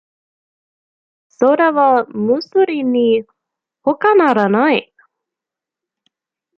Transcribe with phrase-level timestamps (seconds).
[1.29, 3.23] それはムスリンに
[3.83, 4.91] ほかならない。